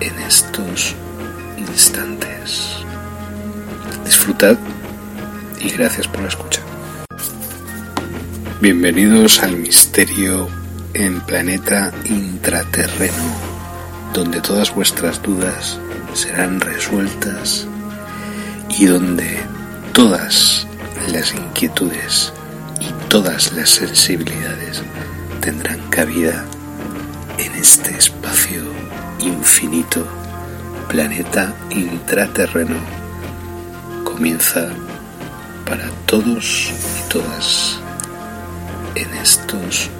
[0.00, 0.94] en estos
[1.56, 2.76] instantes.
[4.04, 4.56] Disfrutad
[5.60, 6.60] y gracias por la escucha.
[8.60, 10.48] Bienvenidos al misterio
[10.94, 13.14] en planeta intraterreno,
[14.12, 15.78] donde todas vuestras dudas
[16.14, 17.66] serán resueltas
[18.78, 19.38] y donde
[19.92, 20.66] todas
[21.12, 22.32] las inquietudes
[22.80, 24.82] y todas las sensibilidades
[25.40, 26.44] tendrán cabida
[27.38, 28.62] en este espacio
[29.28, 30.06] infinito,
[30.88, 32.76] planeta intraterreno,
[34.04, 34.68] comienza
[35.64, 37.80] para todos y todas
[38.94, 39.90] en estos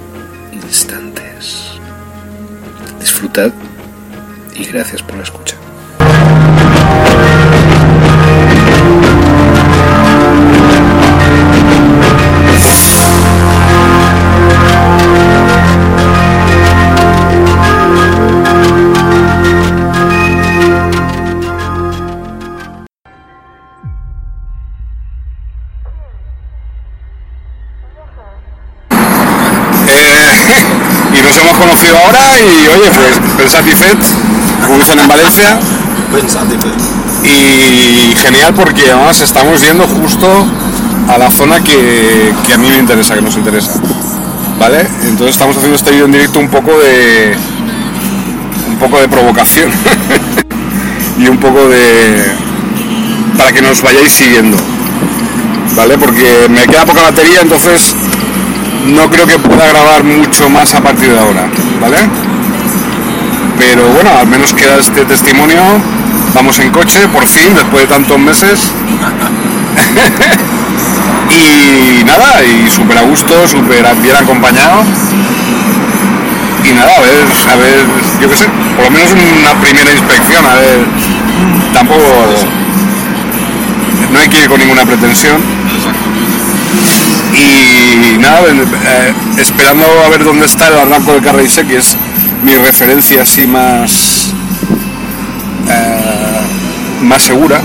[0.52, 1.78] instantes.
[2.98, 3.52] Disfrutad
[4.54, 5.56] y gracias por la escucha.
[31.96, 33.98] Ahora y oye, pues pensatifet,
[34.66, 35.58] como dicen en Valencia,
[37.24, 40.46] y genial porque además estamos yendo justo
[41.08, 43.72] a la zona que, que a mí me interesa, que nos interesa.
[44.58, 44.86] ¿Vale?
[45.04, 47.36] Entonces estamos haciendo este vídeo en directo un poco de.
[48.68, 49.70] un poco de provocación.
[51.18, 52.22] y un poco de.
[53.36, 54.56] para que nos vayáis siguiendo.
[55.76, 55.96] ¿Vale?
[55.96, 57.94] Porque me queda poca batería, entonces
[58.86, 61.48] no creo que pueda grabar mucho más a partir de ahora,
[61.80, 61.96] ¿vale?
[63.58, 65.60] Pero bueno, al menos queda este testimonio.
[66.34, 68.68] Vamos en coche, por fin, después de tantos meses.
[71.30, 74.82] y nada, y súper a gusto, súper bien acompañado.
[76.64, 77.86] Y nada, a ver, a ver,
[78.20, 78.44] yo qué sé,
[78.76, 80.84] por lo menos una primera inspección, a ver,
[81.72, 82.02] tampoco,
[84.12, 85.57] no hay que ir con ninguna pretensión.
[87.38, 91.96] Y nada, eh, esperando a ver dónde está el barranco de Carraíse, que es
[92.42, 94.32] mi referencia así más,
[95.68, 96.40] eh,
[97.02, 97.60] más segura.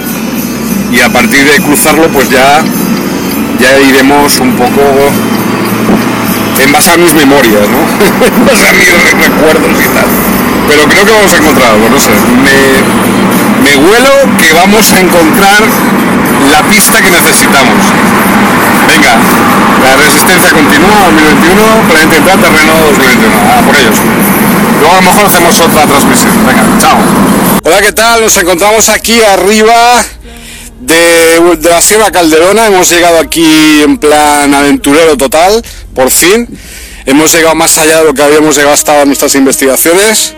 [0.91, 2.61] Y a partir de cruzarlo, pues ya,
[3.59, 4.81] ya iremos un poco
[6.61, 7.79] en base a mis memorias, ¿no?
[8.25, 8.91] en base a mis
[9.23, 10.05] recuerdos y tal.
[10.67, 12.11] Pero creo que vamos a encontrar algo, no sé.
[12.43, 15.63] Me, me huelo que vamos a encontrar
[16.51, 17.83] la pista que necesitamos.
[18.93, 19.17] Venga,
[19.83, 23.37] la resistencia continúa 2021, planeta intraterreno 2021.
[23.37, 23.95] Ah, por ellos.
[24.79, 26.45] Luego a lo mejor hacemos otra transmisión.
[26.45, 26.97] Venga, chao.
[27.63, 28.21] Hola, ¿qué tal?
[28.21, 29.73] Nos encontramos aquí arriba
[30.81, 32.67] de, la Sierra Calderona.
[32.67, 35.63] Hemos llegado aquí en plan aventurero total,
[35.95, 36.47] por fin.
[37.07, 40.35] Hemos llegado más allá de lo que habíamos llegado hasta en nuestras investigaciones.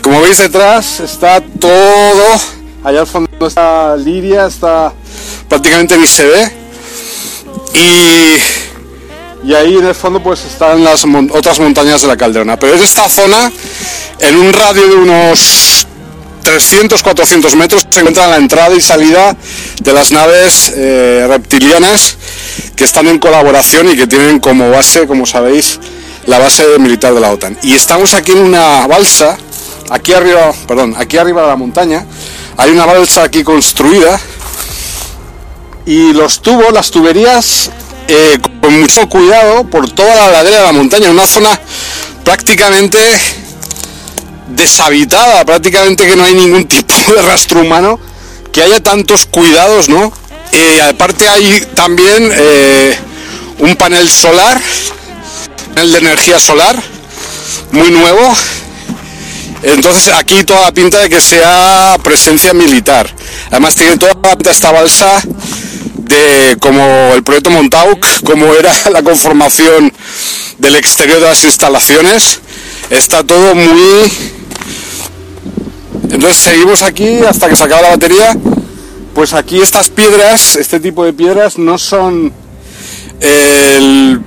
[0.00, 2.40] Como veis detrás está todo,
[2.82, 4.90] allá al fondo está Liria, está
[5.50, 6.63] prácticamente ni se.
[7.74, 12.58] Y, y ahí en el fondo pues están las otras montañas de la Calderona.
[12.58, 13.52] Pero es esta zona,
[14.20, 15.86] en un radio de unos
[16.44, 19.36] 300-400 metros, se encuentra la entrada y salida
[19.80, 22.16] de las naves eh, reptilianas
[22.76, 25.80] que están en colaboración y que tienen como base, como sabéis,
[26.26, 27.58] la base militar de la OTAN.
[27.62, 29.36] Y estamos aquí en una balsa,
[29.90, 32.06] aquí arriba, perdón, aquí arriba de la montaña,
[32.56, 34.20] hay una balsa aquí construida
[35.86, 37.70] y los tubos, las tuberías,
[38.08, 41.58] eh, con mucho cuidado por toda la ladera de la montaña, una zona
[42.24, 42.98] prácticamente
[44.48, 47.98] deshabitada, prácticamente que no hay ningún tipo de rastro humano,
[48.52, 50.12] que haya tantos cuidados, ¿no?
[50.52, 52.96] Eh, aparte hay también eh,
[53.58, 54.60] un panel solar,
[55.74, 56.80] panel de energía solar,
[57.72, 58.34] muy nuevo.
[59.62, 63.10] Entonces aquí toda la pinta de que sea presencia militar.
[63.50, 65.22] Además tiene toda la pinta esta balsa
[66.04, 66.82] de como
[67.14, 69.92] el proyecto Montauk, como era la conformación
[70.58, 72.40] del exterior de las instalaciones.
[72.90, 74.10] Está todo muy...
[76.10, 78.36] Entonces seguimos aquí hasta que se acaba la batería.
[79.14, 82.32] Pues aquí estas piedras, este tipo de piedras no son
[83.20, 84.20] el-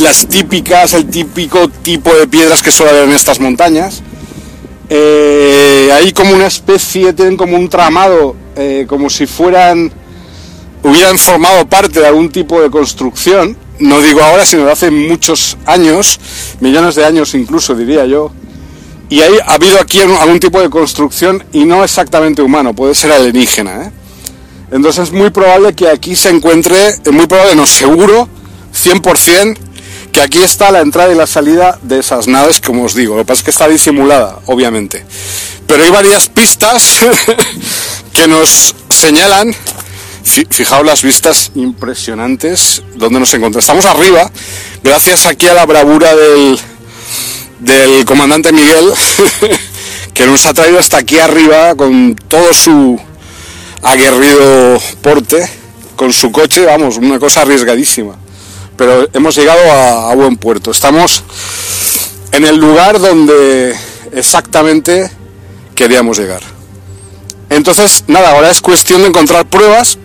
[0.00, 4.02] las típicas, el típico tipo de piedras que suele haber en estas montañas.
[4.92, 9.92] eh, hay como una especie, tienen como un tramado, eh, como si fueran,
[10.82, 15.56] hubieran formado parte de algún tipo de construcción, no digo ahora, sino de hace muchos
[15.66, 16.20] años,
[16.60, 18.32] millones de años incluso, diría yo,
[19.08, 23.10] y hay, ha habido aquí algún tipo de construcción y no exactamente humano, puede ser
[23.10, 23.84] alienígena.
[23.84, 23.92] ¿eh?
[24.70, 28.28] Entonces es muy probable que aquí se encuentre, muy probable, no seguro,
[28.72, 29.58] 100%,
[30.12, 33.16] que aquí está la entrada y la salida de esas naves, como os digo.
[33.16, 35.04] Lo que pasa es que está disimulada, obviamente.
[35.66, 36.98] Pero hay varias pistas
[38.12, 39.54] que nos señalan,
[40.22, 43.64] fijaos las vistas impresionantes donde nos encontramos.
[43.64, 44.30] Estamos arriba,
[44.82, 46.58] gracias aquí a la bravura del,
[47.60, 48.92] del comandante Miguel,
[50.14, 53.00] que nos ha traído hasta aquí arriba con todo su
[53.82, 55.48] aguerrido porte,
[55.96, 58.16] con su coche, vamos, una cosa arriesgadísima
[58.80, 60.70] pero hemos llegado a, buen puerto.
[60.70, 61.22] Estamos
[62.32, 63.76] en el lugar donde
[64.10, 65.10] exactamente
[65.74, 66.40] queríamos llegar.
[67.50, 69.98] Entonces, nada, ahora es cuestión de encontrar pruebas.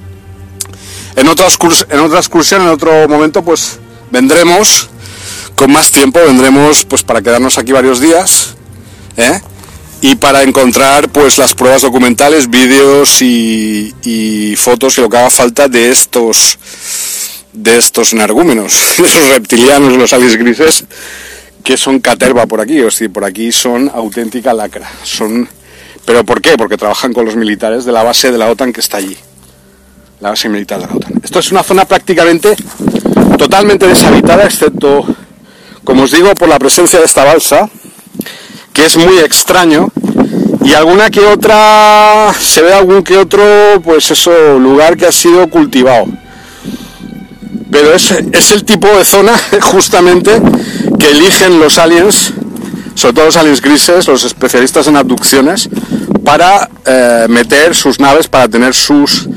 [1.16, 3.80] En otra, excursión, en otro momento, pues
[4.12, 4.90] vendremos
[5.56, 8.56] con más tiempo, vendremos pues para quedarnos aquí varios días
[9.16, 9.40] ¿eh?
[10.02, 15.68] y para encontrar pues las pruebas documentales, vídeos y, fotos y lo que haga falta
[15.68, 16.60] de estos
[17.54, 20.84] de estos nargúmenos, de esos reptilianos, los aliens grises,
[21.64, 24.92] que son caterva por aquí, o sea, por aquí son auténtica lacra.
[25.04, 25.48] Son...
[26.04, 26.58] ¿Pero por qué?
[26.58, 29.18] Porque trabajan con los militares de la base de la OTAN que está allí.
[30.22, 31.14] La base militar de la OTAN.
[31.24, 32.56] Esto es una zona prácticamente
[33.38, 35.06] totalmente deshabitada, excepto,
[35.84, 37.70] como os digo, por la presencia de esta balsa,
[38.74, 39.90] que es muy extraño,
[40.64, 43.44] y alguna que otra, se ve algún que otro,
[43.84, 46.08] pues eso, lugar que ha sido cultivado
[47.76, 50.32] pero es, es el tipo de zona justamente
[50.98, 52.32] que eligen los aliens,
[52.94, 55.68] sobre todo los aliens grises, los especialistas en abducciones,
[56.24, 59.28] para eh, meter sus naves, para tener sus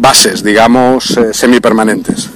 [0.00, 2.30] bases, digamos, eh, semipermanentes.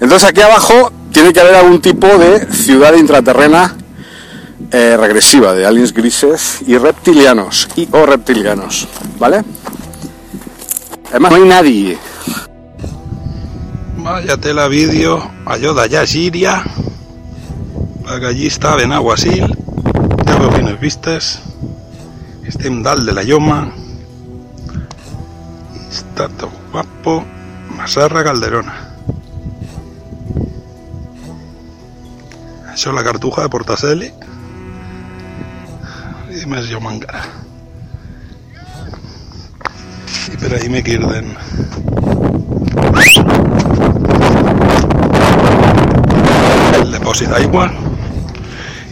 [0.00, 3.76] Entonces aquí abajo tiene que haber algún tipo de ciudad intraterrena
[4.70, 8.88] eh, regresiva, de aliens grises y reptilianos, y o reptilianos,
[9.18, 9.44] ¿vale?
[11.10, 11.98] Además no hay nadie,
[14.04, 15.16] Vaya tela vídeo,
[15.46, 16.58] allò d'allà Gíria,
[18.04, 19.54] la gallista de Nahuasil,
[20.28, 21.30] ja veu quines vistes,
[22.44, 23.62] estem dalt de la lloma,
[25.88, 27.22] està tot guapo,
[27.76, 28.74] Massarra Calderona.
[32.72, 34.08] Això la cartuja de Portaceli
[36.34, 37.22] i més lloma encara.
[40.34, 41.30] I per ahí me quirden.
[46.82, 47.68] el depòsit d'aigua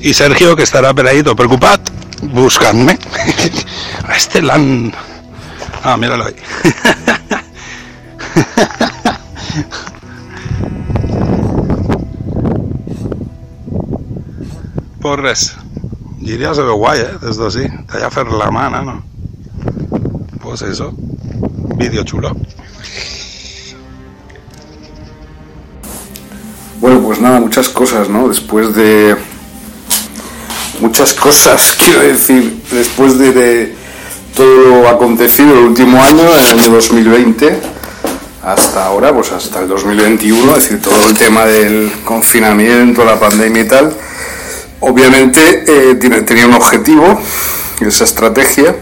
[0.06, 1.90] i Sergio que estarà per ahí tot preocupat
[2.30, 2.94] buscant-me
[4.08, 4.92] a este l'han
[5.82, 7.00] ah, mira-lo ahí
[15.22, 15.52] res
[16.20, 19.02] Giria se ve guay, eh, des d'ací d'allà fer la mana, no?
[20.40, 20.92] Pues eso,
[21.76, 22.36] vídeo chulo.
[26.80, 28.28] Bueno, pues nada, muchas cosas, ¿no?
[28.28, 29.16] Después de...
[30.80, 33.74] Muchas cosas, quiero decir, después de,
[34.36, 37.60] todo lo acontecido el último año, en el año 2020,
[38.44, 43.62] hasta ahora, pues hasta el 2021, es decir, todo el tema del confinamiento, la pandemia
[43.62, 43.94] y tal,
[44.82, 47.20] obviamente eh, tenía un objetivo,
[47.80, 48.76] esa estrategia,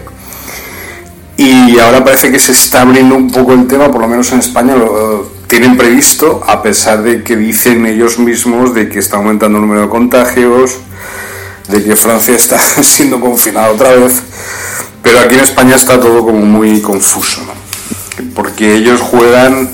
[1.37, 4.39] y ahora parece que se está abriendo un poco el tema, por lo menos en
[4.39, 9.57] España, lo, tienen previsto, a pesar de que dicen ellos mismos de que está aumentando
[9.57, 10.77] el número de contagios,
[11.67, 14.21] de que Francia está siendo confinada otra vez,
[15.01, 17.41] pero aquí en España está todo como muy confuso,
[18.35, 19.69] porque ellos juegan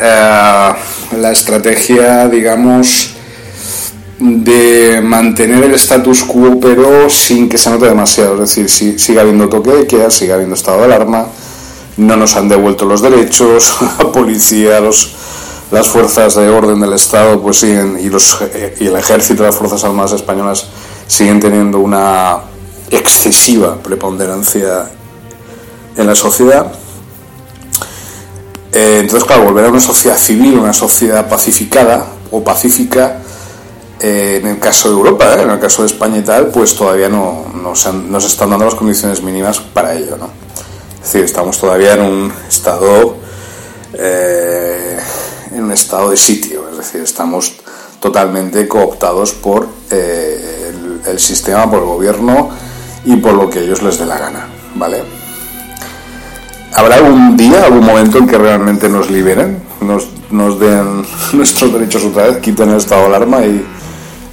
[0.00, 0.72] eh,
[1.18, 3.13] la estrategia, digamos,
[4.24, 9.20] de mantener el status quo, pero sin que se note demasiado, es decir, si, sigue
[9.20, 11.26] habiendo toque de queda, sigue habiendo estado de alarma,
[11.98, 15.14] no nos han devuelto los derechos, la policía, los,
[15.70, 18.38] las fuerzas de orden del Estado pues siguen, y, los,
[18.80, 20.68] y el ejército las Fuerzas Armadas españolas
[21.06, 22.38] siguen teniendo una
[22.90, 24.90] excesiva preponderancia
[25.96, 26.72] en la sociedad.
[28.72, 33.20] Eh, entonces, claro, volver a una sociedad civil, una sociedad pacificada o pacífica,
[34.00, 36.74] eh, en el caso de Europa, eh, en el caso de España y tal, pues
[36.74, 37.90] todavía no, no, se,
[38.26, 40.28] están dando las condiciones mínimas para ello, ¿no?
[40.96, 43.16] Es decir, estamos todavía en un estado
[43.92, 44.98] eh,
[45.52, 47.54] en un estado de sitio, es decir, estamos
[48.00, 52.50] totalmente cooptados por el, sistema, por el gobierno
[53.04, 55.04] y por lo que ellos les dé la gana, ¿vale?
[56.74, 62.04] ¿Habrá algún día, algún momento en que realmente nos liberen, nos, nos den nuestros derechos
[62.04, 63.64] otra vez, quiten el estado de alarma y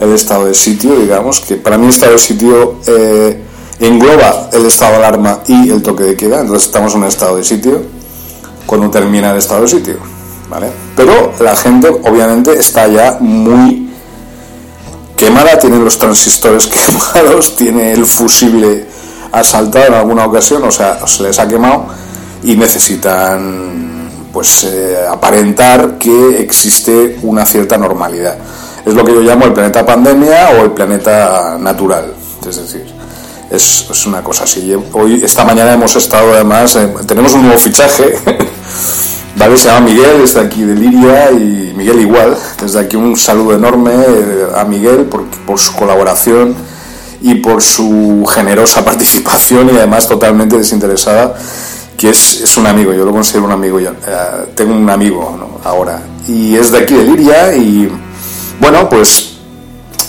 [0.01, 3.39] el estado de sitio, digamos, que para mí estado de sitio eh,
[3.79, 7.37] engloba el estado de alarma y el toque de queda, entonces estamos en un estado
[7.37, 7.81] de sitio
[8.65, 9.97] cuando termina el estado de sitio,
[10.49, 10.67] ¿vale?
[10.95, 13.91] Pero la gente obviamente está ya muy
[15.15, 16.67] quemada, tiene los transistores
[17.13, 18.87] quemados, tiene el fusible
[19.31, 21.85] asaltado en alguna ocasión, o sea, se les ha quemado
[22.43, 28.37] y necesitan pues eh, aparentar que existe una cierta normalidad.
[28.85, 32.13] Es lo que yo llamo el planeta pandemia o el planeta natural,
[32.47, 32.85] es decir,
[33.49, 34.73] es, es una cosa así.
[34.93, 38.15] Hoy, esta mañana hemos estado además, tenemos un nuevo fichaje
[39.35, 39.57] ¿vale?
[39.57, 42.37] Se llama Miguel, está aquí de Liria y Miguel igual.
[42.61, 46.55] Desde aquí un saludo enorme eh, a Miguel por, por su colaboración
[47.21, 51.35] y por su generosa participación y además totalmente desinteresada,
[51.97, 55.59] que es, es un amigo, yo lo considero un amigo, ya, eh, tengo un amigo
[55.63, 57.91] ahora, y es de aquí de Liria y
[58.61, 59.31] bueno, pues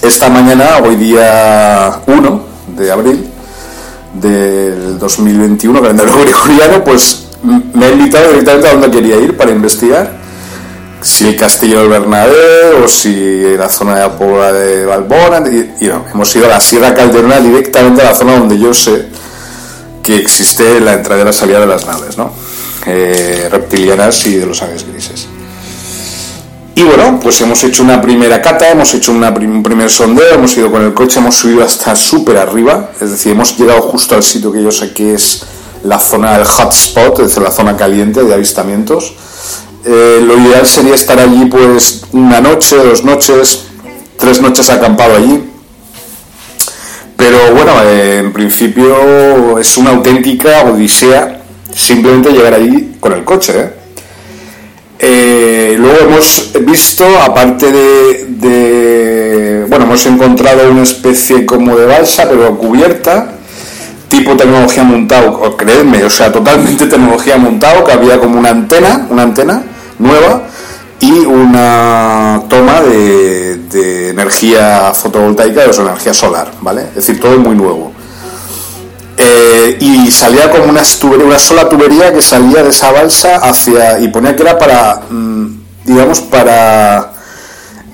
[0.02, 2.44] esta mañana, hoy día 1
[2.76, 3.26] de abril
[4.12, 10.20] del 2021, calendario gregoriano, pues me ha invitado directamente a donde quería ir para investigar.
[11.00, 15.42] Si el Castillo del Bernabé o si la zona de la Puebla de Balbona.
[15.50, 19.06] Y, hemos ido a la Sierra Calderona directamente a la zona donde yo sé
[20.02, 22.32] que existe la entrada y la salida de las naves, ¿no?
[22.86, 25.26] Eh, reptilianas y de los aves grises.
[26.74, 30.56] Y bueno, pues hemos hecho una primera cata, hemos hecho una un primer sondeo, hemos
[30.56, 34.22] ido con el coche, hemos subido hasta súper arriba, es decir, hemos llegado justo al
[34.22, 35.44] sitio que yo sé que es
[35.84, 39.12] la zona del hotspot, es decir, la zona caliente de avistamientos.
[39.84, 43.64] Eh, lo ideal sería estar allí pues una noche, dos noches,
[44.16, 45.44] tres noches acampado allí.
[47.16, 51.42] Pero bueno, eh, en principio es una auténtica odisea
[51.74, 53.52] simplemente llegar allí con el coche.
[53.60, 53.81] ¿eh?
[55.02, 63.32] Luego hemos visto, aparte de, Bueno, hemos encontrado una especie como de balsa, pero cubierta,
[64.08, 69.22] tipo tecnología montado, creedme, o sea, totalmente tecnología montado, que había como una antena, una
[69.22, 69.62] antena
[69.98, 70.42] nueva
[71.00, 76.82] y una toma de, energía fotovoltaica, o sea, energía solar, ¿vale?
[76.90, 77.91] Es decir, todo muy nuevo.
[79.24, 80.82] Eh, y salía como una,
[81.24, 85.46] una sola tubería que salía de esa balsa hacia y ponía que era para, mm,
[85.84, 87.12] digamos, para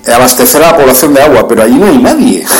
[0.07, 2.45] abastecer a la población de agua, pero allí no hay nadie.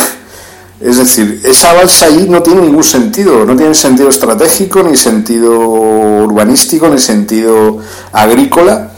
[0.82, 5.60] Es decir, esa balsa ahí no tiene ningún sentido, no tiene sentido estratégico, ni sentido
[5.60, 7.80] urbanístico, ni sentido
[8.14, 8.92] agrícola.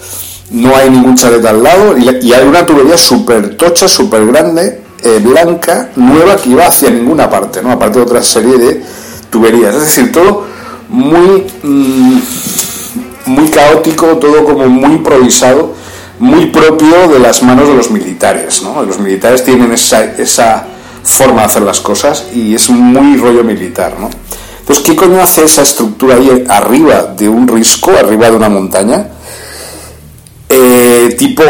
[0.52, 5.20] No hay ningún chalet al lado y hay una tubería súper tocha, súper grande, eh,
[5.24, 7.72] blanca, nueva, que iba hacia ninguna parte, ¿no?
[7.72, 8.84] aparte de otra serie de
[9.32, 9.74] tuberías.
[9.74, 10.46] Es decir, todo
[10.90, 12.20] muy, mm,
[13.26, 15.74] muy caótico, todo como muy improvisado,
[16.20, 18.62] muy propio de las manos de los militares.
[18.62, 18.84] ¿no?
[18.84, 20.68] Los militares tienen esa, esa
[21.04, 24.10] forma de hacer las cosas y es muy rollo militar, ¿no?
[24.60, 29.08] Entonces, ¿qué coño hace esa estructura ahí arriba de un risco, arriba de una montaña?
[30.48, 31.44] Eh, tipo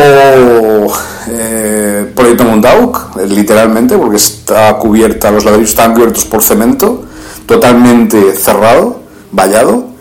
[1.28, 7.06] eh, Proyecto Montauk, literalmente, porque está cubierta, los ladrillos están cubiertos por cemento,
[7.46, 9.92] totalmente cerrado, vallado,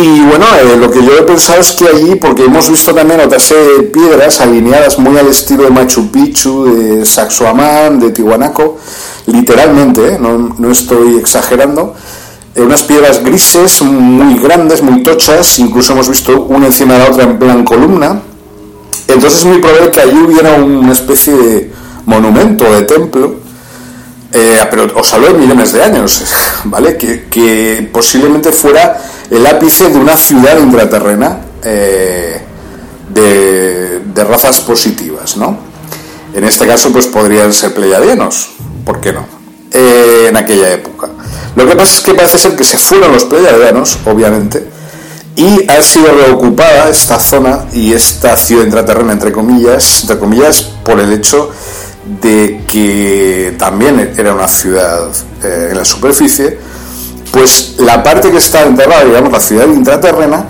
[0.00, 3.20] y bueno, eh, lo que yo he pensado es que allí, porque hemos visto también
[3.20, 8.76] otra serie de piedras alineadas muy al estilo de Machu Picchu, de Saxoamán, de Tihuanaco,
[9.26, 11.94] literalmente, eh, no, estoy exagerando,
[12.54, 17.10] eh, unas piedras grises muy grandes, muy tochas, incluso hemos visto una encima de la
[17.10, 18.20] otra en plan columna.
[19.08, 21.72] Entonces es muy probable que allí hubiera una especie de
[22.04, 23.34] monumento, de templo,
[24.30, 26.24] pero os hablo de millones de años,
[26.64, 26.96] ¿vale?
[26.96, 32.40] Que, que posiblemente fuera el ápice de una ciudad intraterrena eh,
[33.10, 35.56] de, razas positivas, ¿no?
[36.34, 38.50] En este caso, pues podrían ser pleiadianos,
[38.84, 39.24] ¿por qué no?
[39.70, 41.08] Eh, en aquella época.
[41.54, 44.68] Lo que pasa es que parece ser que se fueron los pleiadianos, obviamente,
[45.36, 50.98] y ha sido reocupada esta zona y esta ciudad intraterrena, entre comillas, entre comillas, por
[50.98, 51.50] el hecho
[52.20, 55.08] de que también era una ciudad
[55.42, 56.58] eh, en la superficie,
[57.30, 60.46] pues la parte que está enterrada, digamos, la ciudad intraterrena,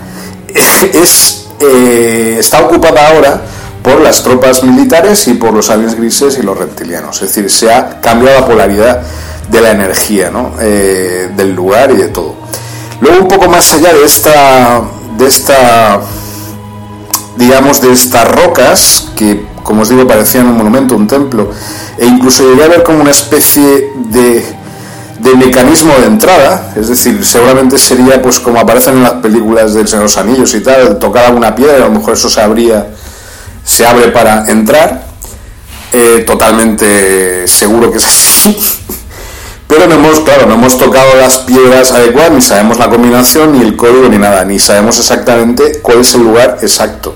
[0.53, 3.41] es, eh, está ocupada ahora
[3.83, 7.21] por las tropas militares y por los aliens grises y los reptilianos.
[7.21, 9.01] Es decir, se ha cambiado la polaridad
[9.49, 10.53] de la energía, ¿no?
[10.59, 12.35] Eh, del lugar y de todo.
[13.01, 14.81] Luego, un poco más allá de esta,
[15.17, 16.01] de esta,
[17.37, 21.51] digamos, de estas rocas, que como os digo parecían un monumento, un templo,
[21.95, 27.77] e incluso llegué a ver como una especie de mecanismo de entrada, es decir, seguramente
[27.77, 31.75] sería pues como aparecen en las películas de los Anillos y tal, tocar alguna piedra,
[31.75, 32.87] a lo mejor eso se abría,
[33.63, 35.03] se abre para entrar,
[35.93, 38.57] eh, totalmente seguro que es así.
[39.67, 43.61] Pero no hemos, claro, no hemos tocado las piedras adecuadas, ni sabemos la combinación, ni
[43.61, 47.13] el código, ni nada, ni sabemos exactamente cuál es el lugar exacto.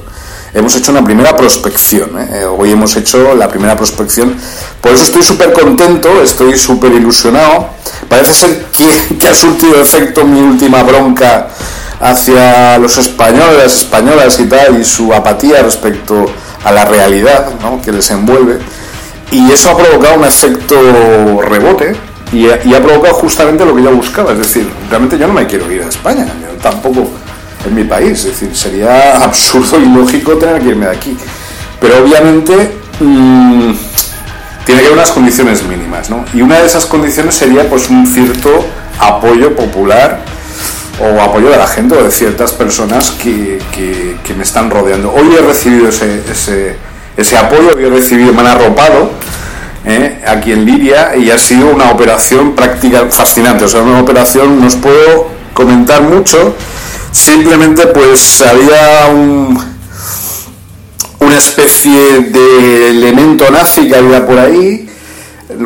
[0.53, 2.29] Hemos hecho una primera prospección, ¿eh?
[2.31, 4.35] Eh, hoy hemos hecho la primera prospección,
[4.81, 7.69] por eso estoy súper contento, estoy súper ilusionado.
[8.07, 8.65] Parece ser
[9.19, 11.47] que, ha surtido efecto mi última bronca
[11.99, 16.25] hacia los españoles, las españolas y tal, y su apatía respecto
[16.63, 17.81] a la realidad ¿no?
[17.81, 18.59] que les envuelve.
[19.31, 20.75] Y eso ha provocado un efecto
[21.41, 21.95] rebote,
[22.31, 24.33] y ha, provocado justamente lo que yo buscaba.
[24.33, 26.27] Es decir, realmente yo no me quiero ir a España,
[26.61, 27.09] tampoco
[27.65, 28.19] en mi país.
[28.19, 31.17] Es decir, sería absurdo y lógico tener que irme de aquí.
[31.79, 33.71] Pero obviamente mm,
[34.65, 36.25] tiene que haber unas condiciones mínimas, ¿no?
[36.33, 38.65] Y una de esas condiciones sería pues un cierto
[38.99, 40.21] apoyo popular
[40.99, 45.11] o apoyo de la gente o de ciertas personas que, que, me están rodeando.
[45.11, 46.75] Hoy he recibido ese, ese,
[47.17, 49.11] ese apoyo, hoy he recibido, me han arropado
[49.85, 50.21] ¿eh?
[50.25, 54.67] aquí en Libia y ha sido una operación práctica fascinante, o sea, una operación, no
[54.67, 56.55] os puedo comentar mucho,
[57.13, 59.57] simplemente pues había un,
[61.19, 64.89] una especie de elemento nazi que había por ahí.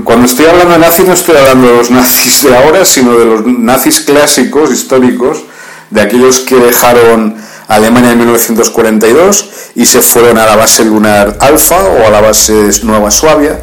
[0.03, 3.25] Cuando estoy hablando de nazis no estoy hablando de los nazis de ahora, sino de
[3.25, 5.43] los nazis clásicos, históricos,
[5.89, 7.35] de aquellos que dejaron
[7.69, 12.69] Alemania en 1942 y se fueron a la base lunar Alfa o a la base
[12.83, 13.59] Nueva Suabia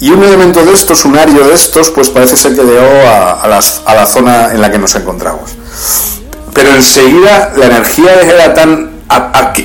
[0.00, 3.48] y un elemento de estos, un ario de estos, pues parece ser que llegó a,
[3.48, 5.56] la zona en la que nos encontramos.
[6.54, 8.90] Pero enseguida la energía era tan,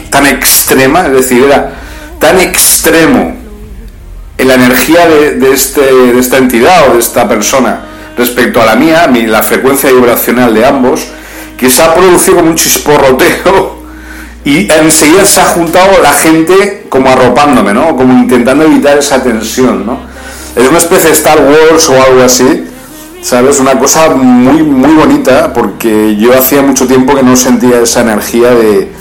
[0.09, 1.73] tan extrema, es decir, era
[2.19, 3.35] tan extremo
[4.37, 7.81] en la energía de, este, de esta entidad o de esta persona
[8.17, 11.07] respecto a la mía, la frecuencia vibracional de ambos,
[11.57, 13.83] que se ha producido como un chisporroteo
[14.45, 17.95] y enseguida se ha juntado la gente como arropándome, ¿no?
[17.95, 19.99] Como intentando evitar esa tensión, ¿no?
[20.55, 22.65] Es una especie de Star Wars o algo así,
[23.23, 23.59] ¿sabes?
[23.59, 28.51] Una cosa muy, muy bonita, porque yo hacía mucho tiempo que no sentía esa energía
[28.51, 28.91] de,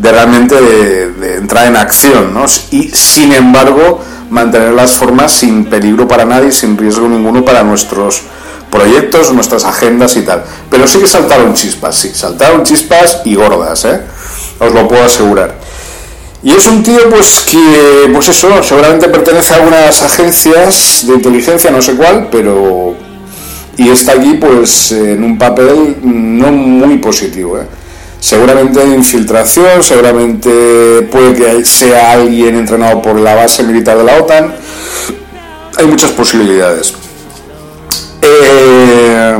[0.00, 2.46] realmente de, entrar en acción, ¿no?
[2.70, 8.22] Y sin embargo, mantener las formas sin peligro para nadie, sin riesgo ninguno para nuestros
[8.70, 10.44] proyectos, nuestras agendas y tal.
[10.70, 14.00] Pero sí que saltaron chispas, sí, saltaron chispas y gordas, ¿eh?
[14.60, 15.54] Os lo puedo asegurar.
[16.44, 21.70] Y es un tío pues que, pues eso, seguramente pertenece a algunas agencias de inteligencia,
[21.70, 23.03] no sé cuál, pero...
[23.76, 27.58] Y está aquí pues en un papel no muy positivo.
[27.58, 27.66] ¿eh?
[28.20, 34.54] Seguramente infiltración, seguramente puede que sea alguien entrenado por la base militar de la OTAN.
[35.76, 36.94] Hay muchas posibilidades.
[38.22, 39.36] Eh,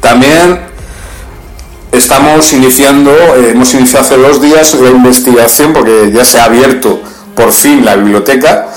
[0.00, 0.60] también
[1.92, 7.02] estamos iniciando, eh, hemos iniciado hace dos días la investigación porque ya se ha abierto
[7.34, 8.68] por fin la biblioteca.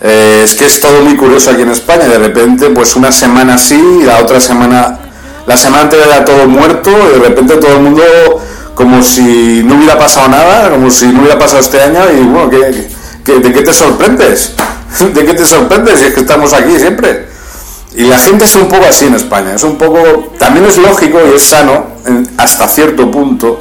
[0.00, 2.04] Eh, es que es todo muy curioso aquí en España.
[2.06, 4.98] De repente, pues una semana sí y la otra semana,
[5.46, 8.02] la semana anterior era todo muerto y de repente todo el mundo
[8.74, 12.48] como si no hubiera pasado nada, como si no hubiera pasado este año y bueno,
[12.48, 14.54] ¿de qué te sorprendes?
[15.14, 17.26] ¿De qué te sorprendes si es que estamos aquí siempre?
[17.96, 21.18] Y la gente es un poco así en España, es un poco, también es lógico
[21.28, 21.86] y es sano
[22.36, 23.58] hasta cierto punto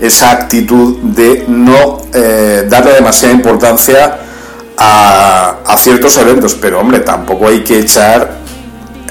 [0.00, 4.18] esa actitud de no eh, darle demasiada importancia
[4.78, 8.38] a, ciertos eventos, pero hombre, tampoco hay que echar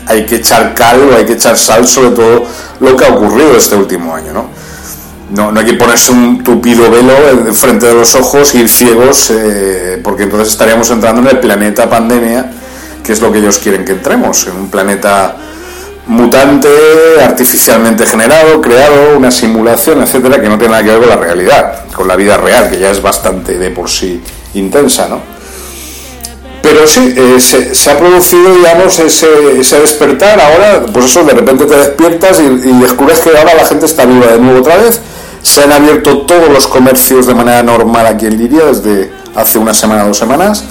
[0.06, 2.45] hay que echar cal o hay que echar sal sobre todo
[2.80, 5.51] lo que ha ocurrido este último año, ¿no?
[5.51, 7.13] No, hay que ponerse un tupido velo
[7.53, 12.49] frente de los ojos ir ciegos, eh, porque entonces estaríamos entrando en el planeta pandemia
[13.08, 15.38] que es lo que ellos quieren que entremos, en un planeta
[16.08, 16.67] mutante,
[17.23, 21.86] artificialmente generado, creado, una simulación, etcétera, que no tiene nada que ver con la realidad,
[21.93, 24.21] con la vida real, que ya es bastante de por sí
[24.56, 25.37] intensa, ¿no?
[26.67, 30.38] Pero sí, eh, se, ha producido, digamos, ese, despertar.
[30.41, 34.27] Ahora, pues eso, de repente te despiertas y, descubres que ahora la gente está viva
[34.27, 34.99] de nuevo otra vez.
[35.41, 39.73] Se han abierto todos los comercios de manera normal aquí en Liria desde hace una
[39.73, 40.65] semana, dos semanas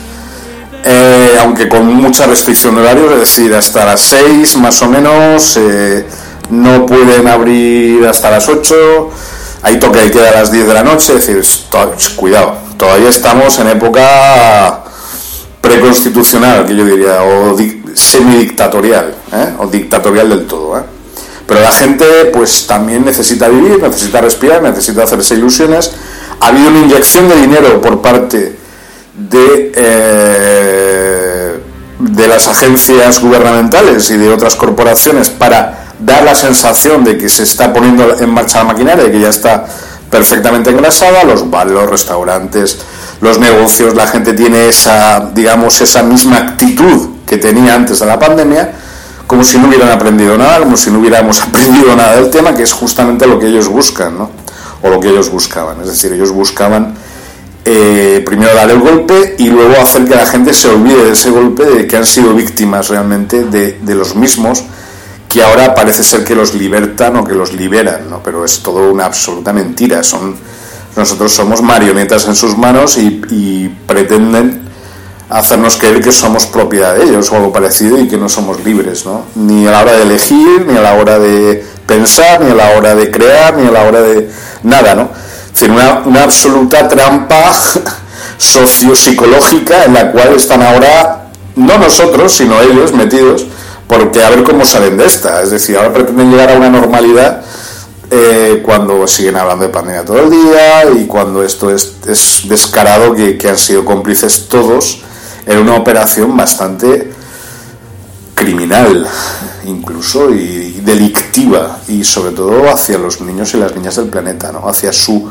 [0.85, 5.57] eh, aunque con mucha restricción de horario, es decir, hasta las 6 más o menos,
[5.57, 6.07] eh,
[6.51, 9.11] no pueden abrir hasta las 8,
[9.63, 11.69] hay toque de queda a las 10 de la noche, es decir,
[12.15, 14.85] cuidado, todavía estamos en época
[15.67, 17.57] preconstitucional, que yo diría, o
[17.95, 19.55] semidictatorial, ¿eh?
[19.59, 20.85] o dictatorial del todo.
[21.47, 25.93] Pero la gente pues también necesita vivir, necesita respirar, necesita hacerse ilusiones.
[26.41, 28.57] Ha habido una inyección de dinero por parte
[29.15, 29.73] de
[31.99, 37.45] de las agencias gubernamentales y de otras corporaciones para dar la sensación de que se
[37.45, 39.67] está poniendo en marcha la maquinaria y que ya está
[40.11, 42.79] perfectamente engrasada, los bares, los restaurantes,
[43.21, 48.19] los negocios, la gente tiene esa, digamos, esa misma actitud que tenía antes de la
[48.19, 48.73] pandemia,
[49.27, 52.63] como si no hubieran aprendido nada, como si no hubiéramos aprendido nada del tema, que
[52.63, 54.31] es justamente lo que ellos buscan, ¿no?
[54.83, 55.81] O lo que ellos buscaban.
[55.81, 56.95] Es decir, ellos buscaban
[57.65, 61.31] eh, primero dar el golpe y luego hacer que la gente se olvide de ese
[61.31, 64.63] golpe, de que han sido víctimas realmente de, de los mismos
[65.29, 68.23] que ahora parece ser que los libertan o que los liberan, ¿no?
[68.23, 70.03] pero es todo una absoluta mentira.
[70.03, 70.37] Son,
[70.97, 74.63] nosotros somos marionetas en sus manos y, y, pretenden
[75.29, 79.05] hacernos creer que somos propiedad de ellos o algo parecido y que no somos libres,
[79.05, 79.25] ¿no?
[79.35, 82.71] ni a la hora de elegir, ni a la hora de pensar, ni a la
[82.77, 84.31] hora de crear, ni a la hora de
[84.63, 84.95] nada.
[84.95, 85.11] ¿no?
[85.47, 87.53] Es decir, una, absoluta trampa
[88.39, 93.47] sociopsicológica en la cual están ahora, no nosotros, sino ellos metidos
[93.87, 95.43] porque a ver cómo salen de esta.
[95.43, 97.43] Es decir, ahora pretenden llegar a una normalidad
[98.11, 103.15] eh, cuando siguen hablando de pandemia todo el día y cuando esto es, es descarado
[103.15, 105.01] que, han sido cómplices todos
[105.45, 107.13] en una operación bastante
[108.35, 109.09] criminal
[109.65, 114.53] incluso y, y, delictiva y sobre todo hacia los niños y las niñas del planeta,
[114.53, 114.69] ¿no?
[114.69, 115.29] hacia su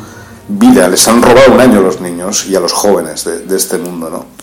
[0.50, 0.90] vida.
[0.90, 3.78] Les han robado un año a los niños y a los jóvenes de, de este
[3.78, 4.10] mundo.
[4.10, 4.35] ¿no?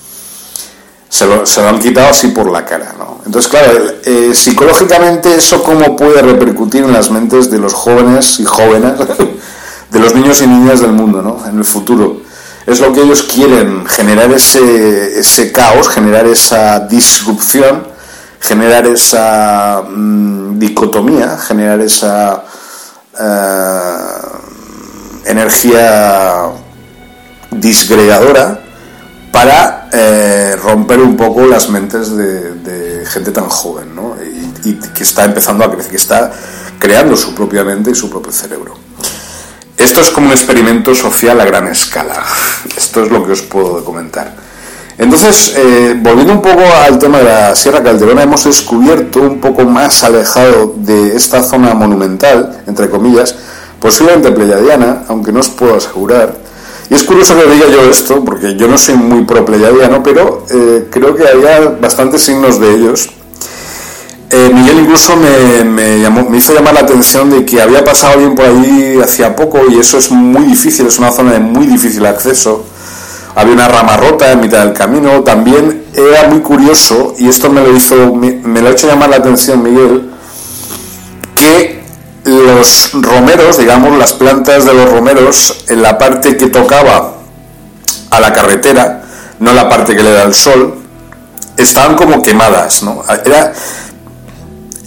[1.13, 2.95] Se lo, se lo, han quitado así por la cara.
[2.99, 3.21] ¿no?
[3.27, 3.69] Entonces, claro,
[4.03, 8.95] eh, psicológicamente eso cómo puede repercutir en las mentes de los jóvenes y jóvenes,
[9.91, 11.47] de los niños y niñas del mundo, ¿no?
[11.47, 12.23] En el futuro.
[12.67, 17.87] Es lo que ellos quieren, generar ese, caos, generar esa disrupción,
[18.41, 22.43] generar esa mmm, dicotomía, generar esa
[23.21, 26.53] uh, energía
[27.51, 28.62] disgregadora
[29.33, 34.15] para eh, romper un poco las mentes de, gente tan joven, ¿no?
[34.23, 36.31] Y, y, que está empezando a crecer, que está
[36.79, 38.75] creando su propia mente y su propio cerebro.
[39.77, 42.23] Esto es como un experimento social a gran escala.
[42.77, 44.33] Esto es lo que os puedo comentar.
[44.99, 49.65] Entonces, eh, volviendo un poco al tema de la Sierra Calderona, hemos descubierto un poco
[49.65, 53.35] más alejado de esta zona monumental, entre comillas,
[53.81, 56.37] posiblemente pleyadiana, aunque no os puedo asegurar,
[56.93, 60.45] y es curioso que diga yo esto, porque yo no soy muy pro pleyadiano, pero
[60.51, 63.09] eh, creo que había bastantes signos de ellos.
[64.29, 68.35] Eh, Miguel incluso me, llamó, me, hizo llamar la atención de que había pasado alguien
[68.35, 72.05] por allí hacía poco y eso es muy difícil, es una zona de muy difícil
[72.05, 72.67] acceso.
[73.37, 75.23] Había una rama rota en mitad del camino.
[75.23, 79.17] También era muy curioso, y esto me lo hizo, me lo ha hecho llamar la
[79.17, 80.11] atención Miguel,
[81.37, 81.82] que
[82.25, 87.15] los romeros, digamos, las plantas de los romeros, en la parte que tocaba
[88.11, 89.03] a la carretera,
[89.41, 90.77] no la parte que le da el sol,
[91.57, 93.03] estaban como quemadas, ¿no?
[93.25, 93.53] Era,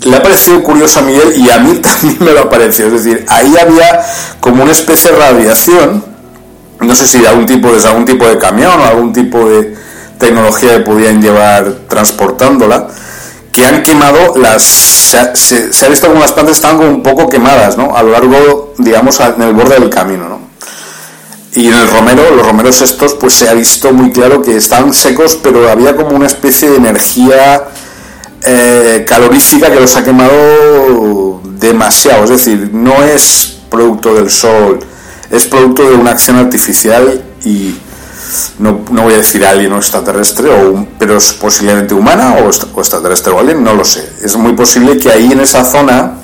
[0.03, 3.03] le ha parecido curioso a Miguel y a mí también me lo ha parecido, es
[3.03, 4.05] decir, ahí había
[4.39, 6.03] como una especie de radiación,
[6.79, 9.75] no sé si de algún tipo, desde algún tipo de camión o algún tipo de
[10.19, 12.87] tecnología que podían llevar transportándola,
[13.55, 15.17] que han quemado las se,
[15.85, 17.95] ha visto como las plantas estaban como un poco quemadas ¿no?
[17.95, 20.39] a lo largo digamos en el borde del camino ¿no?
[21.53, 24.93] y en el romero los romeros estos pues se ha visto muy claro que estaban
[24.93, 27.63] secos pero había como una especie de energía
[28.43, 34.81] eh, calorífica que los ha quemado demasiado es decir no es producto del sol
[35.31, 37.73] es producto de una acción artificial y
[38.59, 42.79] no, no, voy a decir alien o extraterrestre, o, pero es posiblemente humana o, o,
[42.79, 44.09] extraterrestre o alien, no lo sé.
[44.21, 46.19] Es muy posible que ahí en esa zona,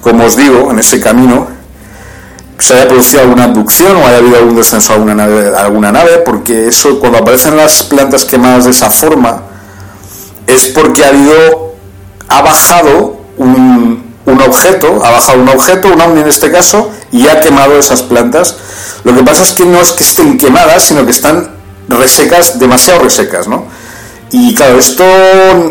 [0.00, 1.48] como os digo, en ese camino,
[2.58, 6.18] se haya producido alguna abducción o haya habido algún descenso a alguna nave, alguna nave
[6.18, 9.42] porque eso, cuando aparecen las plantas quemadas de esa forma,
[10.46, 11.74] es porque ha habido,
[12.28, 17.26] ha bajado un, un objeto, ha bajado un objeto, un ovni en este caso, y
[17.28, 18.56] ha quemado esas plantas.
[19.04, 21.50] Lo que pasa es que no es que estén quemadas, sino que están
[21.88, 23.66] resecas, demasiado resecas, ¿no?
[24.32, 25.04] Y claro, esto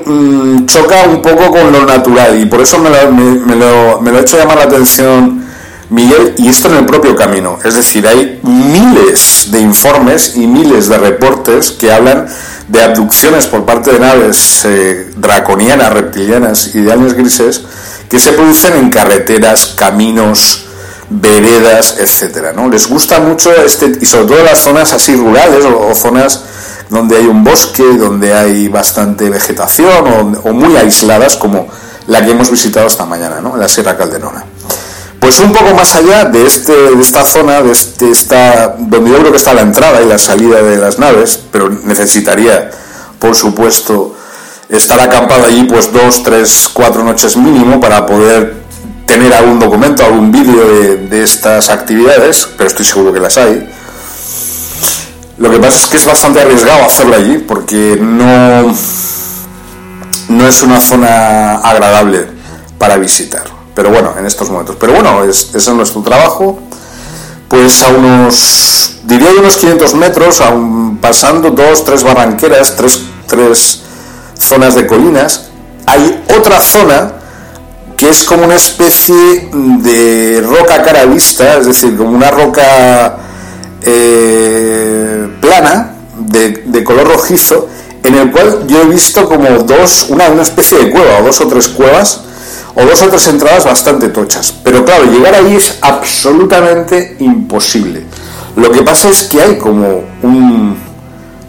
[0.06, 4.12] mmm, choca un poco con lo natural y por eso me lo, me, lo, me
[4.12, 5.46] lo ha hecho llamar la atención
[5.90, 7.60] Miguel y esto en el propio camino.
[7.64, 12.28] Es decir, hay miles de informes y miles de reportes que hablan
[12.68, 17.62] de abducciones por parte de naves eh, draconianas, reptilianas y de aliens grises
[18.10, 20.65] que se producen en carreteras, caminos,
[21.10, 22.70] veredas, etcétera, ¿no?
[22.70, 26.44] Les gusta mucho este y sobre todo las zonas así rurales o, zonas
[26.90, 31.68] donde hay un bosque, donde hay bastante vegetación o, muy aisladas como
[32.08, 33.58] la que hemos visitado esta mañana, ¿no?
[33.58, 34.46] La Sierra Calderona.
[35.20, 39.18] Pues un poco más allá de, este, de esta zona, de este, esta, donde yo
[39.18, 42.70] creo que está la entrada y la salida de las naves, pero necesitaría,
[43.18, 44.16] por supuesto,
[44.70, 48.65] estar acampado allí pues dos, tres, cuatro noches mínimo para poder
[49.06, 50.66] tener algún documento, algún vídeo
[51.10, 53.70] de, estas actividades, pero estoy seguro que las hay.
[55.38, 58.74] Lo que pasa es que es bastante arriesgado hacerlo allí porque no,
[60.30, 62.28] no es una zona agradable
[62.78, 63.44] para visitar.
[63.74, 64.78] Pero bueno, en estos momentos.
[64.80, 66.60] Pero bueno, es, es nuestro trabajo.
[67.50, 73.82] Pues a unos, diría unos 500 metros, aún pasando dos, tres barranqueras, tres, tres
[74.38, 75.50] zonas de colinas,
[75.86, 77.14] hay otra zona
[77.98, 83.18] que es como una especie de roca cara vista, es decir, como una roca
[83.82, 87.70] eh, plana de, de, color rojizo,
[88.04, 91.40] en el cual yo he visto como dos, una, una especie de cueva, o dos
[91.42, 92.22] o tres cuevas,
[92.76, 94.54] o dos o tres entradas bastante tochas.
[94.64, 98.04] Pero claro, llegar ahí es absolutamente imposible.
[98.58, 100.78] Lo que pasa es que hay como un,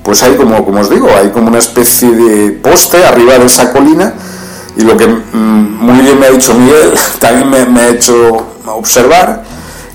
[0.03, 3.73] pues hay como, como os digo, hay como una especie de poste arriba de esa
[3.73, 4.15] colina
[4.77, 9.43] y lo que mm, muy bien me ha dicho Miguel, también me, ha hecho observar,